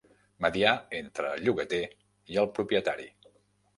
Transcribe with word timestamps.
Mediar 0.45 0.71
entre 1.01 1.29
el 1.33 1.45
llogater 1.49 1.83
i 2.37 2.41
el 2.45 2.49
propietari. 2.59 3.07